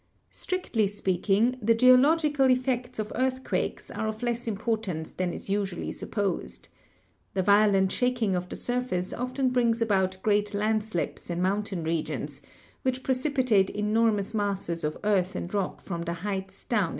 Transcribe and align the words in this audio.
Strictly 0.31 0.87
speaking, 0.87 1.57
the 1.61 1.75
geological 1.75 2.49
effects 2.49 2.97
of 2.97 3.11
earthquakes 3.13 3.91
are 3.91 4.07
of 4.07 4.23
less 4.23 4.47
importance 4.47 5.11
than 5.11 5.31
is 5.31 5.47
usually 5.47 5.91
supposed. 5.91 6.69
The 7.35 7.43
vio 7.43 7.69
lent 7.69 7.91
shaking 7.91 8.35
of 8.35 8.49
the 8.49 8.55
surface 8.55 9.13
often 9.13 9.49
brings 9.51 9.79
about 9.79 10.17
great* 10.23 10.55
land 10.55 10.83
slips 10.83 11.29
in 11.29 11.39
mountain 11.39 11.83
regions, 11.83 12.41
which 12.81 13.03
precipitate 13.03 13.69
enormous 13.69 14.33
masses 14.33 14.83
of 14.83 14.97
earth 15.03 15.35
and 15.35 15.53
rock 15.53 15.81
from 15.81 16.01
the 16.01 16.13
heights 16.13 16.65
down 16.65 16.79
into 16.79 16.79
the 16.79 16.87
Fig. 16.87 16.89